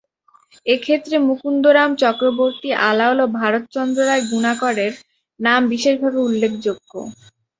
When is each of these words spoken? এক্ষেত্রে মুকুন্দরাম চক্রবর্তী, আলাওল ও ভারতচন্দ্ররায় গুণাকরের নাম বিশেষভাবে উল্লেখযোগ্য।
এক্ষেত্রে 0.65 1.15
মুকুন্দরাম 1.27 1.89
চক্রবর্তী, 2.03 2.69
আলাওল 2.89 3.19
ও 3.21 3.37
ভারতচন্দ্ররায় 3.39 4.23
গুণাকরের 4.29 4.93
নাম 5.39 5.61
বিশেষভাবে 5.71 6.19
উল্লেখযোগ্য। 6.27 6.91